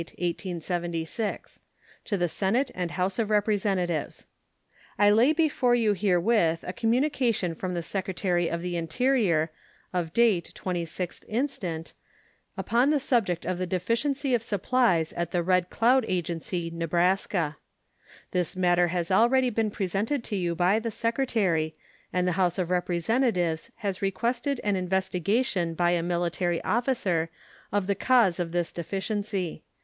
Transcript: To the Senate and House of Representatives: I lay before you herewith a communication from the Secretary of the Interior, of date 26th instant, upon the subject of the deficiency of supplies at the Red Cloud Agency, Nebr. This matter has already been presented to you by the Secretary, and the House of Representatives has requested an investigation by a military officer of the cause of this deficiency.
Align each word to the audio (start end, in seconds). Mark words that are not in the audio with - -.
To 0.01 0.57
the 2.17 2.27
Senate 2.27 2.71
and 2.73 2.89
House 2.89 3.19
of 3.19 3.29
Representatives: 3.29 4.25
I 4.97 5.11
lay 5.11 5.31
before 5.31 5.75
you 5.75 5.93
herewith 5.93 6.63
a 6.63 6.73
communication 6.73 7.53
from 7.53 7.75
the 7.75 7.83
Secretary 7.83 8.49
of 8.49 8.63
the 8.63 8.77
Interior, 8.77 9.51
of 9.93 10.11
date 10.11 10.53
26th 10.59 11.23
instant, 11.27 11.93
upon 12.57 12.89
the 12.89 12.99
subject 12.99 13.45
of 13.45 13.59
the 13.59 13.67
deficiency 13.67 14.33
of 14.33 14.41
supplies 14.41 15.13
at 15.13 15.29
the 15.29 15.43
Red 15.43 15.69
Cloud 15.69 16.03
Agency, 16.07 16.71
Nebr. 16.71 17.55
This 18.31 18.55
matter 18.55 18.87
has 18.87 19.11
already 19.11 19.51
been 19.51 19.69
presented 19.69 20.23
to 20.23 20.35
you 20.35 20.55
by 20.55 20.79
the 20.79 20.89
Secretary, 20.89 21.75
and 22.11 22.27
the 22.27 22.31
House 22.41 22.57
of 22.57 22.71
Representatives 22.71 23.69
has 23.75 24.01
requested 24.01 24.59
an 24.63 24.75
investigation 24.75 25.75
by 25.75 25.91
a 25.91 26.01
military 26.01 26.59
officer 26.63 27.29
of 27.71 27.85
the 27.85 27.93
cause 27.93 28.39
of 28.39 28.51
this 28.51 28.71
deficiency. 28.71 29.61